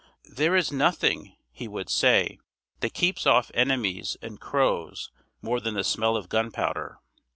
There 0.33 0.55
is 0.55 0.71
nothing, 0.71 1.35
he 1.51 1.67
would 1.67 1.87
say, 1.87 2.39
that 2.79 2.95
keeps 2.95 3.27
off 3.27 3.51
enemies 3.53 4.17
and 4.19 4.41
crows 4.41 5.11
more 5.43 5.59
than 5.59 5.75
the 5.75 5.83
smell 5.83 6.17
of 6.17 6.27
gunpowder. 6.27 6.97